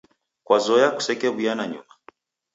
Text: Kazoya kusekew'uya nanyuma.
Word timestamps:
Kazoya 0.47 0.87
kusekew'uya 0.95 1.53
nanyuma. 1.57 1.93